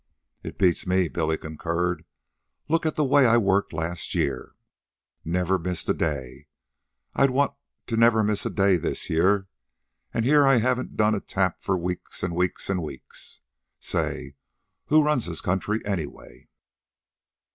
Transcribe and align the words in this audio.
"It 0.41 0.57
beats 0.57 0.87
me," 0.87 1.09
Billy 1.09 1.37
concurred. 1.37 2.05
"Look 2.67 2.87
at 2.87 2.95
the 2.95 3.05
way 3.05 3.27
I 3.27 3.37
worked 3.37 3.71
last 3.71 4.15
year. 4.15 4.55
Never 5.23 5.59
missed 5.59 5.87
a 5.89 5.93
day. 5.93 6.47
I'd 7.13 7.29
want 7.29 7.53
to 7.85 7.95
never 7.97 8.23
miss 8.23 8.43
a 8.43 8.49
day 8.49 8.77
this 8.77 9.11
year, 9.11 9.47
an' 10.11 10.23
here 10.23 10.43
I 10.43 10.57
haven't 10.57 10.97
done 10.97 11.13
a 11.13 11.19
tap 11.21 11.61
for 11.61 11.77
weeks 11.77 12.23
an' 12.23 12.33
weeks 12.33 12.67
an' 12.67 12.81
weeks. 12.81 13.41
Say! 13.79 14.33
Who 14.87 15.03
runs 15.03 15.27
this 15.27 15.39
country 15.39 15.85
anyway?" 15.85 16.49